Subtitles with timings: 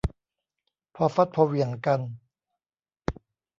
[0.95, 1.99] พอฟัดพอเหวี่ยงกัน